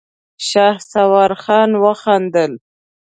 شهسوار 0.47 1.31
خان 1.43 1.69
وخندل. 1.83 2.53